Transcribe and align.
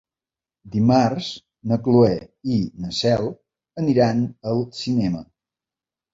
Dimarts 0.75 1.27
na 1.71 1.77
Cloè 1.87 2.15
i 2.57 2.57
na 2.87 2.91
Cel 3.01 3.29
aniran 3.83 4.27
al 4.55 4.65
cinema. 4.81 5.25